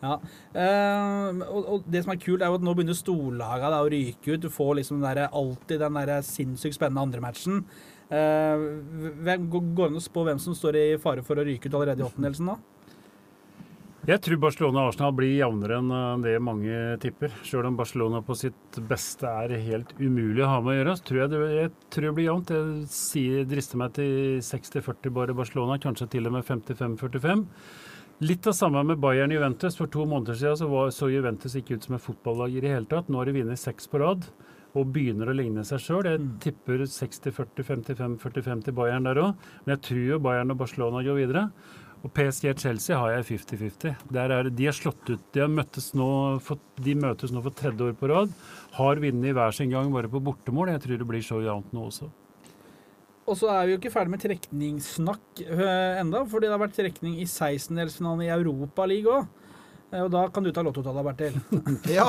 [0.04, 0.16] ja.
[0.52, 4.34] Eh, og, og det som er kult, er jo at nå begynner storlagene å ryke
[4.34, 4.42] ut.
[4.44, 7.64] Du får liksom den der, alltid den der sinnssykt spennende andrematchen.
[8.08, 8.56] Uh,
[9.52, 12.00] går det an å spå hvem som står i fare for å ryke ut allerede
[12.00, 12.54] i åttendelsen nå?
[14.08, 17.34] Jeg tror Barcelona og Arsenal blir jevnere enn øh, det mange tipper.
[17.44, 21.04] Selv om Barcelona på sitt beste er helt umulig å ha med å gjøre, så
[21.10, 22.52] tror jeg det, jeg tror det blir jevnt.
[22.56, 27.42] Jeg sier, drister meg til 60-40 bare Barcelona, kanskje til og med 55-45.
[28.24, 29.76] Litt av samme med Bayern Juventus.
[29.76, 32.72] For to måneder siden så, var, så Juventus ikke ut som et fotballag i det
[32.72, 33.10] hele tatt.
[33.12, 34.24] Nå har de vunnet seks på rad
[34.76, 36.08] og begynner å ligne seg sjøl.
[36.08, 39.36] Jeg tipper 60-40, 55-45 til Bayern der òg.
[39.66, 41.44] Men jeg tror jo Bayern og Barcelona går videre.
[41.98, 44.06] Og PSG-Chelsea har jeg 50-50.
[44.14, 45.48] Der er De har slått ut De,
[46.44, 48.32] for, de møtes nå for tredje år på rad.
[48.78, 50.70] Har vunnet hver sin gang bare på bortemål.
[50.76, 52.10] Jeg tror det blir så jevnt nå også.
[53.28, 56.78] Og så er vi jo ikke ferdig med trekningssnakk øh, enda, fordi det har vært
[56.78, 59.47] trekning i 16-delsfinalen i Europaligaen òg.
[59.88, 61.36] Og da kan du ta lottotallene, Bertil.
[61.98, 62.04] Ja.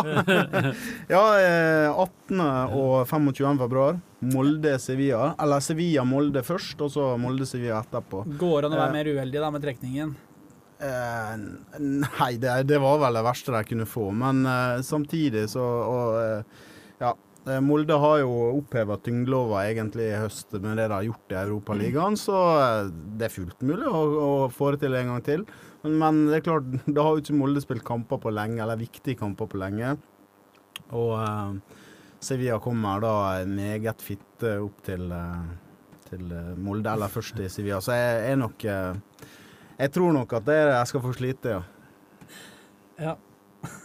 [1.14, 2.42] ja eh, 18.
[2.76, 3.54] og 25.
[3.62, 4.00] februar.
[4.20, 5.34] Molde-Sevilla.
[5.40, 8.26] Eller Sevilla-Molde først, og så Molde-Sevilla etterpå.
[8.42, 8.98] Går an å være Eh.
[8.98, 10.12] mer uheldig da med trekningen?
[10.80, 11.32] Eh,
[11.80, 14.10] nei, det, det var vel det verste de kunne få.
[14.16, 16.68] Men eh, samtidig så og, eh,
[17.00, 17.14] Ja.
[17.50, 21.40] Eh, Molde har jo oppheva tyngdelova egentlig i høst med det de har gjort i
[21.42, 25.46] Europaligaen, så eh, det er fullt mulig å, å få det til en gang til.
[25.84, 28.80] Men, men det er klart, da har jo ikke Molde spilt kamper på lenge, eller
[28.80, 29.96] viktige kamper på lenge.
[30.96, 31.80] Og eh,
[32.24, 33.16] Sevilla kommer da
[33.48, 35.50] meget fitte opp til, eh,
[36.10, 37.82] til Molde, eller først til Sevilla.
[37.84, 38.70] Så jeg er nok
[39.80, 41.62] Jeg tror nok at det, jeg skal få slite, ja.
[43.00, 43.14] Ja.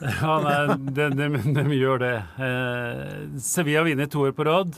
[0.01, 2.17] Ja, nei, de, de, de gjør det.
[2.39, 4.77] Eh, Sevilla vinner to år på rad.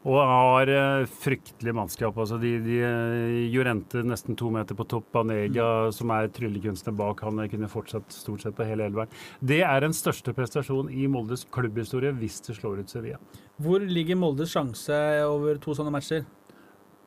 [0.00, 2.16] Og har eh, fryktelig mannskap.
[2.16, 5.10] Altså de, de eh, Jorente nesten to meter på topp.
[5.12, 9.12] Banega, som er tryllekunstner bak han, kunne fortsatt stort sett på hele elveren.
[9.44, 13.20] Det er den største prestasjonen i Moldes klubbhistorie hvis det slår ut Sevilla.
[13.60, 16.24] Hvor ligger Moldes sjanse over to sånne matcher?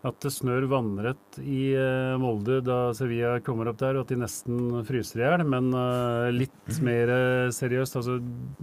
[0.03, 4.17] At det snør vannrett i eh, Molde da Sevilla kommer opp der, og at de
[4.19, 5.43] nesten fryser i hjel.
[5.47, 7.95] Men eh, litt mer eh, seriøst.
[8.01, 8.17] Altså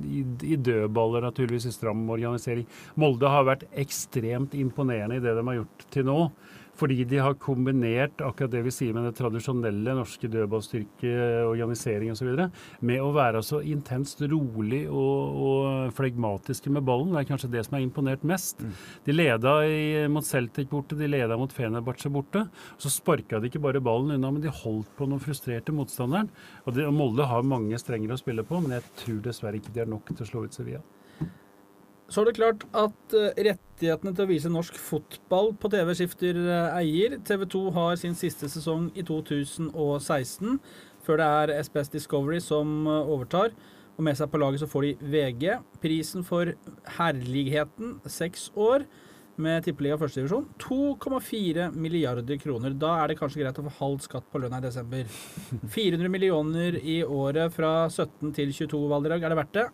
[0.05, 0.20] i,
[0.53, 2.68] i dødballer, naturligvis, i stram organisering.
[3.00, 6.18] Molde har vært ekstremt imponerende i det de har gjort til nå.
[6.81, 11.11] Fordi de har kombinert akkurat det vi sier med det tradisjonelle norske dødballstyrke,
[11.51, 12.31] organisering osv.,
[12.87, 17.12] med å være så intenst rolig og, og flegmatiske med ballen.
[17.12, 18.64] Det er kanskje det som har imponert mest.
[19.05, 22.47] De leda i, mot Celtic borte, de leda mot Fenerbahçe borte.
[22.81, 26.31] Så sparka de ikke bare ballen unna, men de holdt på den frustrerte motstanderen.
[26.64, 29.75] Og, det, og Molde har mange strenger å spille på, men jeg tror dessverre ikke
[29.77, 30.83] de er nok til å slå ut Sevilla.
[32.11, 36.38] Så er det klart at eh, rettighetene til å vise norsk fotball på TV skifter
[36.42, 37.20] eh, eier.
[37.27, 40.57] TV 2 har sin siste sesong i 2016,
[41.07, 43.55] før det er SBS Discovery som eh, overtar.
[43.94, 45.46] Og med seg på laget så får de VG.
[45.85, 46.51] Prisen for
[46.96, 48.88] herligheten, seks år
[49.40, 52.75] med tippeliga førstedivisjon, 2,4 milliarder kroner.
[52.75, 55.07] Da er det kanskje greit å få halv skatt på lønna i desember.
[55.79, 59.23] 400 millioner i året fra 17 til 22, Valderhaug.
[59.23, 59.68] Er det verdt det?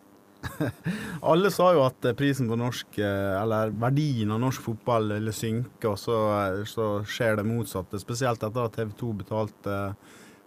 [1.31, 5.89] Alle sa jo at prisen på norsk, eh, eller verdien av norsk fotball ville synke,
[5.89, 8.01] og så, eh, så skjer det motsatte.
[8.01, 9.79] Spesielt etter at TV 2 betalte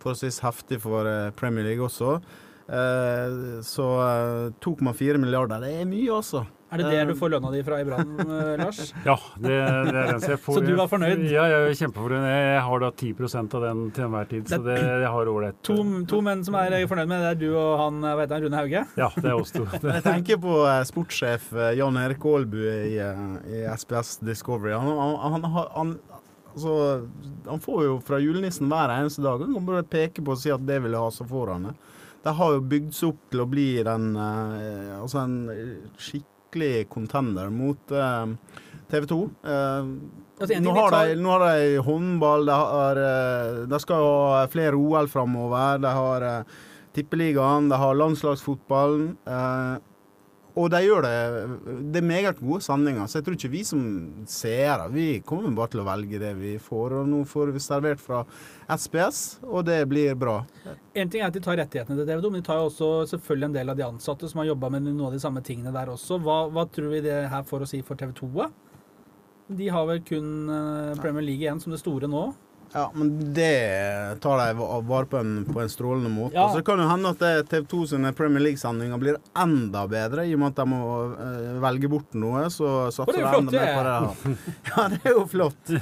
[0.01, 2.21] forholdsvis heftig for Premier League også.
[3.67, 3.87] Så
[4.63, 6.45] 2,4 milliarder, det er mye, altså.
[6.71, 8.93] Er det der du får lønna di fra i Brann, eh, Lars?
[9.03, 10.29] Ja, det, det, er det.
[10.29, 11.25] Jeg får, så du var fornøyd?
[11.27, 12.27] Ja, jeg er kjempefornøyd.
[12.31, 15.59] Jeg har da 10% av den til enhver tid, så det, jeg har ålreit.
[15.67, 15.77] To,
[16.13, 18.61] to, menn som er fornøyd med det, er du og han, hva heter han, Rune
[18.61, 18.85] Hauge?
[19.03, 19.67] Ja, det er oss to.
[19.97, 20.61] jeg tenker på
[20.93, 24.77] sportssjef Jan Erik Aalbu i, i, SPS Discovery.
[24.79, 24.95] Han,
[25.27, 25.95] han, han, han
[26.55, 26.75] altså,
[27.51, 29.43] han får jo fra julenissen hver eneste dag.
[29.43, 31.79] Han kan bare peke på og si at det vil jeg ha, så foran det.
[32.21, 35.39] Det har jo bygd seg opp til å bli den, altså en
[35.99, 38.27] skikk skikkelig contender mot uh,
[38.91, 39.31] TV 2.
[39.45, 39.51] Uh,
[40.41, 43.97] altså, nå, har de, nå, har de, håndball, de, har, uh, de skal
[44.35, 45.79] ha flere OL framover.
[45.79, 46.45] De har
[46.93, 49.15] Tippeligaen, de har landslagsfotballen.
[50.59, 51.17] Og de gjør det
[51.95, 53.83] Det er meget gode sanninger, så jeg tror ikke vi som
[54.31, 58.03] seere Vi kommer bare til å velge det vi får, og nå får vi servert
[58.03, 58.25] fra
[58.71, 60.41] SPS, og det blir bra.
[60.95, 63.51] En ting er at de tar rettighetene til TV2, men de tar jo også selvfølgelig
[63.51, 65.93] en del av de ansatte som har jobba med noen av de samme tingene der
[65.93, 66.21] også.
[66.23, 68.51] Hva, hva tror vi det her får å si for TV2?
[69.61, 72.29] De har vel kun eh, Premier League igjen som det store nå.
[72.73, 76.37] Ja, men det tar de vare på en, på en strålende måte.
[76.37, 76.49] Ja.
[76.51, 80.37] Så det kan jo hende at TV 2 sine Premier League-sendinger blir enda bedre, i
[80.37, 80.83] og med at de må
[81.17, 82.45] uh, velge bort noe.
[82.53, 84.37] Så satser de enda mer på det.
[84.71, 85.75] Ja, det er jo flott.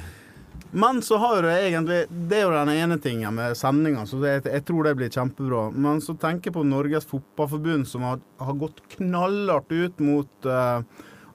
[0.71, 4.33] Men så har du egentlig Det er jo den ene tingen med sendinga, så det,
[4.45, 5.67] jeg tror det blir kjempebra.
[5.73, 10.81] Men så tenker jeg på Norges Fotballforbund, som har, har gått knallhardt ut mot uh,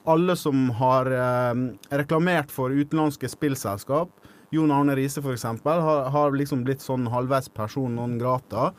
[0.07, 4.11] alle som har uh, reklamert for utenlandske spillselskap.
[4.53, 5.45] Jon Arne Riise f.eks.
[5.65, 8.71] Har, har liksom blitt sånn halvveis person non grata.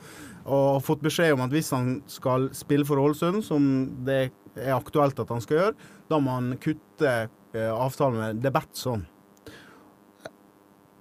[0.47, 3.67] Og fått beskjed om at hvis han skal spille for Ålesund, som
[4.07, 4.21] det
[4.55, 9.05] er aktuelt at han skal gjøre, da må han kutte eh, avtalen med The Batson.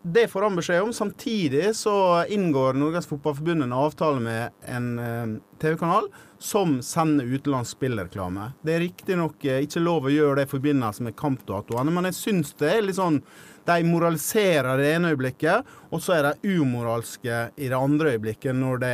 [0.08, 0.94] Det får han beskjed om.
[0.94, 6.06] Samtidig så inngår Norges Fotballforbund en avtale med en eh, TV-kanal
[6.40, 8.52] som sender utenlandsk spillreklame.
[8.62, 12.18] Det er riktignok eh, ikke lov å gjøre det i forbindelse med kampdatoene, men jeg
[12.20, 13.18] syns det er litt sånn
[13.66, 18.84] de moraliserer det ene øyeblikket, og så er de umoralske i det andre øyeblikket når
[18.84, 18.94] det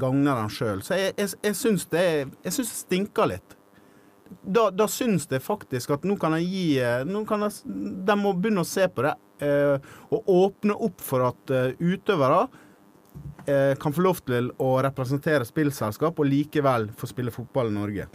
[0.00, 0.80] gagner dem sjøl.
[0.80, 2.06] Så jeg, jeg, jeg syns det,
[2.40, 3.58] det, stinker litt.
[4.40, 6.66] Da, da syns jeg faktisk at nå kan jeg gi
[7.06, 7.60] nå kan jeg,
[8.08, 9.12] De må begynne å se på det
[9.44, 9.76] eh,
[10.10, 12.46] og åpne opp for at uh, utøvere
[13.46, 18.08] eh, kan få lov til å representere spillselskap og likevel få spille fotball i Norge.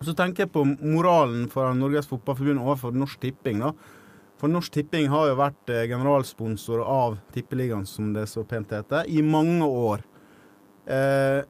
[0.00, 3.60] Så tenker jeg på moralen for Norges Fotballforbund overfor Norsk Tipping.
[3.60, 3.74] da,
[4.40, 9.04] for Norsk Tipping har jo vært eh, generalsponsor av Tippeligaen, som det så pent heter,
[9.12, 10.06] i mange år.
[10.88, 11.42] Eh,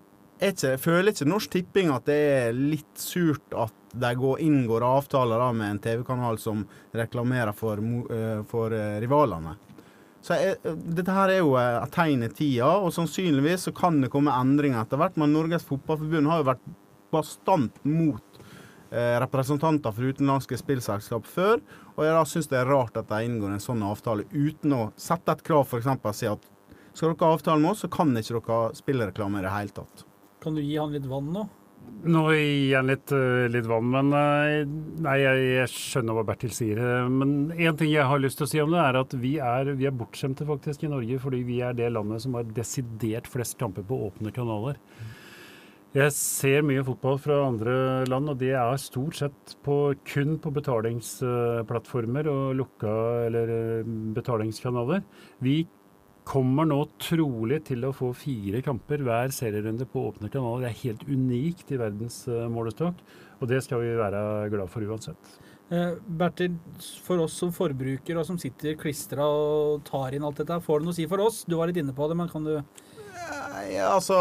[0.42, 5.40] ikke, føler ikke Norsk Tipping at det er litt surt at de går, inngår avtaler
[5.42, 6.62] da, med en TV-kanal som
[6.96, 9.56] reklamerer for, uh, for uh, rivalene?
[10.20, 14.12] Så jeg, Dette her er jo et tegn i tida, og sannsynligvis så kan det
[14.12, 15.16] komme endringer etter hvert.
[15.20, 16.66] Men Norges Fotballforbund har jo vært
[17.10, 18.30] bastant mot
[18.90, 21.60] Eh, representanter for utenlandske spillselskap før.
[21.94, 24.88] Og jeg da syns det er rart at de inngår en sånn avtale uten å
[24.98, 25.86] sette et krav, f.eks.
[25.86, 26.48] og si at
[26.90, 29.76] skal dere ha avtale med oss, så kan ikke dere spille reklame i det hele
[29.76, 30.02] tatt.
[30.42, 31.46] Kan du gi han litt vann nå?
[32.00, 34.62] Nå gir jeg litt, eh, litt, vann, men eh,
[35.04, 36.80] nei, jeg, jeg, skjønner hva Bertil sier.
[37.12, 39.74] Men én ting jeg har lyst til å si om det, er at vi er,
[39.76, 43.58] vi er bortskjemte faktisk i Norge, fordi vi er det landet som har desidert flest
[43.60, 44.80] kamper på åpne kanaler.
[45.90, 47.72] Jeg ser mye fotball fra andre
[48.06, 52.92] land, og det er stort sett på, kun på betalingsplattformer og lukka
[53.26, 55.02] eller eh, betalingskanaler.
[55.42, 55.64] Vi
[56.28, 60.66] kommer nå trolig til å få fire kamper hver serierunde på åpne kanaler.
[60.66, 63.00] Det er helt unikt i verdens eh, målestokk,
[63.40, 65.34] og det skal vi være glad for uansett.
[65.70, 66.56] Eh, Bertil,
[67.06, 70.88] for oss som forbrukere og som sitter klistra og tar inn alt dette, får det
[70.88, 71.44] noe å si for oss?
[71.46, 72.56] Du var litt inne på det, men kan du
[73.70, 74.16] ja, altså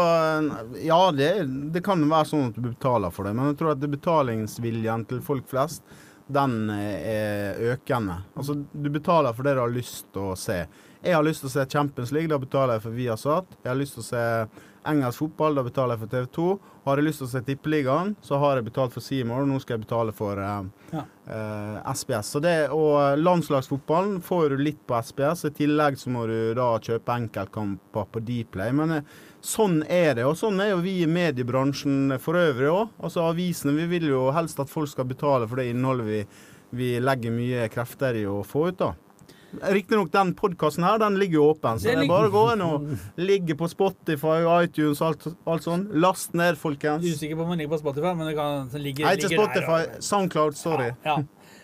[0.82, 1.30] Ja, det,
[1.74, 5.22] det, kan være sånn at du betaler for det, men jeg tror at betalingsviljen til
[5.24, 5.82] folk flest,
[6.30, 8.20] den er økende.
[8.38, 10.62] Altså, du betaler for det du har lyst til å se.
[11.00, 13.56] Jeg har lyst til å se Champions League, da betaler jeg for Viasat.
[13.62, 14.24] Jeg har lyst til å se
[14.88, 16.46] engelsk fotball, da betaler jeg for TV 2.
[16.86, 19.58] Har jeg lyst til å se Tippeligaen, så har jeg betalt for Seymour, og nå
[19.60, 21.02] skal jeg betale for eh, ja.
[21.34, 22.30] eh, SBS.
[22.34, 25.44] Så det, og landslagsfotballen får du litt på SBS.
[25.50, 28.72] I tillegg så må du da kjøpe enkeltkamper på Dplay.
[28.76, 29.12] Men eh,
[29.44, 32.96] sånn er det, og sånn er jo vi i mediebransjen for øvrig òg.
[33.04, 36.24] Altså avisene, vi vil jo helst at folk skal betale for det innholdet vi,
[36.80, 38.94] vi legger mye krefter i å få ut, da.
[39.50, 42.44] Riktignok, den podkasten her, den ligger jo åpen, så Den det er bare å gå
[42.52, 45.90] inn og ligge på Spotify, iTunes, alt, alt sånt.
[45.94, 47.04] Last ned, folkens.
[47.04, 49.80] Usikker på om den ligger på Spotify, men det kan det ligger, Nei, ikke Spotify.
[49.88, 50.92] Der, Soundcloud, sorry.
[51.06, 51.20] ja.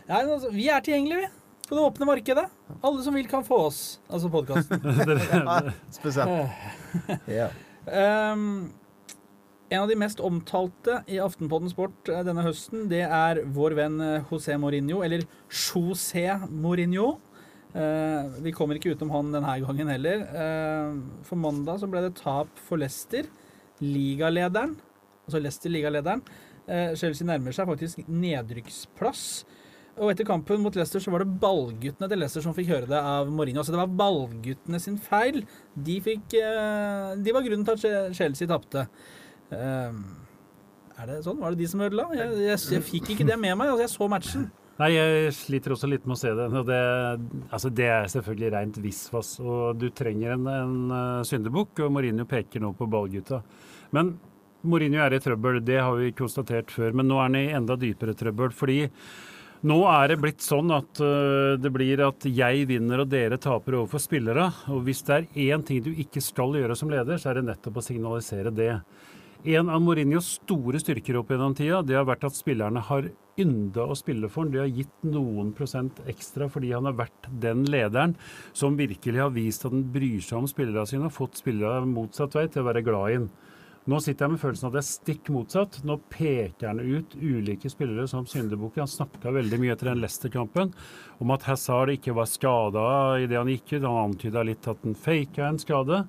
[0.06, 1.42] Nei, altså, vi er tilgjengelige, vi.
[1.66, 2.44] På det åpne markedet.
[2.78, 3.78] Alle som vil, kan få oss.
[4.06, 4.82] Altså podkasten.
[5.98, 6.52] Spesielt.
[7.26, 7.48] Ja.
[7.86, 8.68] Um,
[9.68, 13.96] en av de mest omtalte i Aftenpodden Sport eh, denne høsten, det er vår venn
[14.02, 17.16] eh, José Mourinho, eller José Mourinho.
[17.76, 20.24] Eh, vi kommer ikke utenom han denne gangen heller.
[20.24, 20.96] Eh,
[21.28, 23.28] for mandag så ble det tap for Leicester,
[23.84, 24.76] ligalederen.
[25.26, 26.24] Altså Leicester, ligalederen.
[26.66, 29.44] Eh, Chelsea nærmer seg faktisk nedrykksplass.
[29.96, 32.98] Og etter kampen mot Leicester så var det ballguttene til Leicester som fikk høre det
[33.00, 33.64] av Mourinho.
[33.64, 35.42] Så det var ballguttene sin feil.
[35.72, 38.86] De, fikk, eh, de var grunnen til at Chelsea tapte.
[39.52, 40.00] Eh,
[40.96, 41.40] er det sånn?
[41.40, 42.08] Var det de som ødela?
[42.16, 43.68] Jeg, jeg, jeg fikk ikke det med meg.
[43.68, 44.46] Altså, jeg så matchen.
[44.76, 46.46] Nei, jeg sliter også litt med å se det.
[46.68, 46.80] Det,
[47.48, 49.30] altså det er selvfølgelig rent visvas.
[49.40, 53.40] Og du trenger en, en uh, syndebukk, og Mourinho peker nå på ballgutta.
[53.96, 54.12] Men
[54.68, 56.92] Mourinho er i trøbbel, det har vi konstatert før.
[56.92, 58.52] Men nå er han i enda dypere trøbbel.
[58.52, 58.82] fordi
[59.66, 63.78] nå er det blitt sånn at uh, det blir at jeg vinner og dere taper
[63.80, 64.50] overfor spillere.
[64.76, 67.48] Og hvis det er én ting du ikke skal gjøre som leder, så er det
[67.48, 68.74] nettopp å signalisere det.
[69.46, 73.04] En av Mourinhos store styrker opp gjennom tida, det har vært at spillerne har
[73.38, 74.48] ynda å spille for ham.
[74.50, 78.16] De har gitt noen prosent ekstra fordi han har vært den lederen
[78.50, 82.34] som virkelig har vist at han bryr seg om spillerne sine og fått spillere motsatt
[82.34, 83.28] vei til å være glad i ham.
[83.86, 85.78] Nå sitter jeg med følelsen av at det er stikk motsatt.
[85.86, 88.82] Nå peker han ut ulike spillere som syndebukker.
[88.82, 90.72] Han snakka veldig mye etter den Leicester-kampen
[91.22, 92.88] om at Hazard ikke var skada
[93.22, 93.86] idet han gikk ut.
[93.86, 96.02] Han antyda litt at han faka en skade.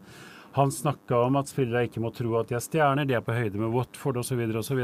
[0.58, 3.36] Han snakka om at spillere ikke må tro at de er stjerner, de er på
[3.36, 4.40] høyde med Watford osv.
[4.58, 4.80] osv.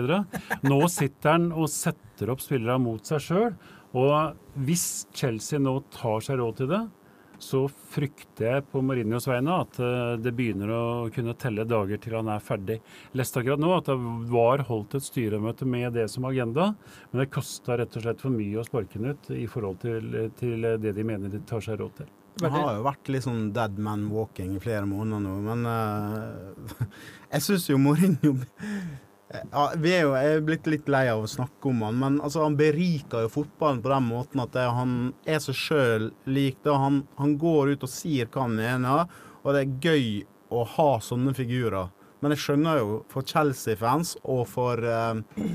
[0.70, 3.56] Nå sitter han og setter opp spillere mot seg sjøl.
[3.98, 6.84] Og hvis Chelsea nå tar seg råd til det,
[7.44, 10.84] så frykter jeg på Mourinhos vegne at uh, det begynner å
[11.14, 12.80] kunne telle dager til han er ferdig.
[13.18, 13.98] Leste akkurat nå at det
[14.32, 16.72] var holdt et styremøte med det som agenda,
[17.12, 20.20] men det kosta rett og slett for mye å sparke den ut i forhold til,
[20.40, 22.14] til det de mener de tar seg råd til.
[22.42, 26.86] Han har jo vært litt sånn dead man walking i flere måneder nå, men uh,
[27.34, 28.34] jeg syns jo Mourinho
[29.34, 32.44] ja, vi er jo er blitt litt lei av å snakke om han, men altså,
[32.46, 36.60] han beriker jo fotballen på den måten at det, han er seg sjøl lik.
[36.62, 36.74] det.
[36.78, 39.08] Han, han går ut og sier hva han mener,
[39.42, 40.08] og det er gøy
[40.54, 41.90] å ha sånne figurer.
[42.22, 45.50] Men jeg skjønner jo for Chelsea-fans og for eh,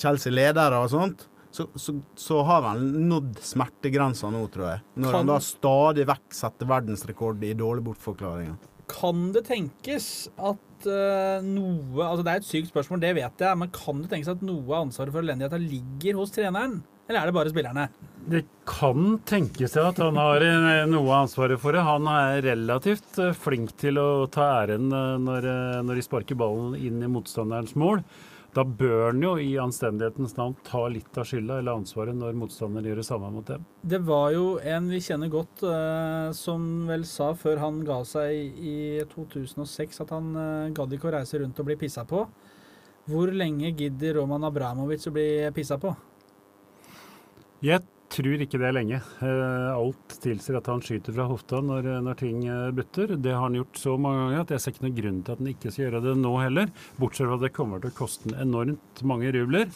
[0.00, 4.80] Chelsea-ledere og sånt, så, så, så, har han nådd smertegrensa nå, tror jeg.
[4.98, 8.56] Når Kan- han da stadig vekk setter verdensrekord i dårlige bortforklaringer.
[8.90, 13.60] Kan det tenkes at uh, noe Altså Det er et sykt spørsmål, det vet jeg,
[13.60, 16.82] men kan det tenkes at noe av ansvaret for elendigheten ligger hos treneren?
[17.06, 17.86] Eller er det bare spillerne?
[18.34, 21.84] Det kan tenkes at han har eh, noe av ansvaret for det.
[21.84, 25.48] Han er relativt eh, flink til å ta æren når,
[25.84, 28.00] når de sparker ballen inn i motstanderens mål.
[28.54, 32.86] Da bør han jo i anstendighetens navn ta litt av skylda eller ansvaret når motstanderen
[32.86, 33.64] gjør det samme mot dem.
[33.82, 38.60] Det var jo en vi kjenner godt, eh, som vel sa før han ga seg
[38.62, 38.76] i
[39.10, 42.22] 2006 at han eh, gadd ikke å reise rundt og bli pissa på.
[43.10, 45.90] Hvor lenge gidder Roman Abramovic å bli pissa på?
[47.64, 47.82] Jeg
[48.14, 48.98] tror ikke det lenge.
[49.24, 53.14] Eh, alt tilsier at han skyter fra hofta når, når ting eh, butter.
[53.18, 55.42] Det har han gjort så mange ganger at jeg ser ikke noen grunn til at
[55.42, 56.72] han ikke skal gjøre det nå heller.
[57.00, 59.70] Bortsett fra at det kommer til å koste han enormt mange rubler.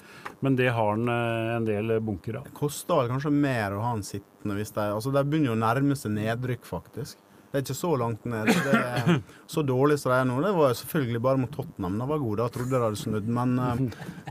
[0.44, 2.48] Men det har han eh, en del bunker av.
[2.48, 5.59] Det koster vel kanskje mer å ha han sittende hvis de Altså, de begynner jo
[5.59, 7.18] å nærme seg nedrykk, faktisk.
[7.48, 8.50] Det er ikke så langt ned.
[8.52, 10.37] Det er så dårlig som det er nå.
[10.44, 11.96] Det var selvfølgelig bare mot Tottenham.
[12.02, 13.30] Det var god, da trodde jeg det hadde snudd.
[13.38, 13.80] Men, eh,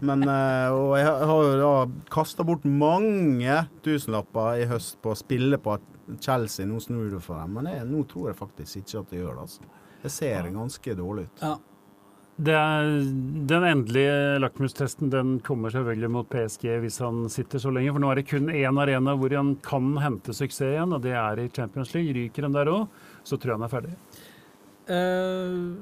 [0.06, 1.72] men eh, Og jeg har jo da
[2.14, 5.88] kasta bort mange tusenlapper i høst på å spille på at
[6.24, 7.58] Chelsea nå snur det for dem.
[7.58, 9.48] Men jeg, nå tror jeg faktisk ikke at det gjør det.
[9.48, 9.74] altså.
[10.04, 11.42] Det ser ganske dårlig ut.
[11.42, 11.56] Ja.
[12.38, 17.96] Den endelige lakmustesten den kommer selvfølgelig mot PSG hvis han sitter så lenge.
[17.96, 21.16] For nå er det kun én arena hvor han kan hente suksess igjen, og det
[21.18, 22.14] er i Champions League.
[22.14, 23.96] Ryker han der òg, så tror jeg han er ferdig.
[24.88, 25.74] Uh,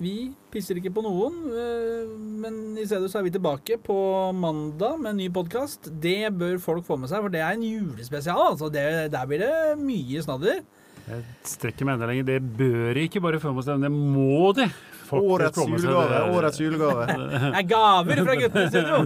[0.00, 0.14] vi
[0.52, 4.00] pisser ikke på noen, uh, men i stedet så er vi tilbake på
[4.32, 5.92] mandag med en ny podkast.
[5.92, 8.46] Det bør folk få med seg, for det er en julespesial.
[8.48, 10.64] Altså det, der blir det mye snadder.
[11.06, 11.22] Jeg
[11.52, 12.32] strekker meg enda lenger.
[12.32, 14.70] Det bør ikke bare få med seg, men det må de.
[15.12, 16.20] Årets julegave.
[16.36, 17.06] Årets julegave.
[17.06, 19.00] Det er gaver fra guttene i studio!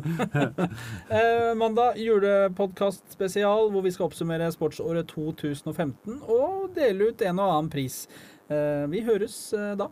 [1.21, 7.55] eh, mandag julepodkast spesial, hvor vi skal oppsummere sportsåret 2015 og dele ut en og
[7.57, 8.05] annen pris.
[8.51, 9.91] Eh, vi høres eh, da.